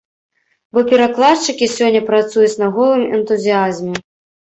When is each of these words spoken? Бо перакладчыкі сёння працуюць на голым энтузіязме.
Бо 0.77 0.83
перакладчыкі 0.91 1.69
сёння 1.77 2.01
працуюць 2.09 2.57
на 2.65 2.73
голым 2.81 3.07
энтузіязме. 3.23 4.07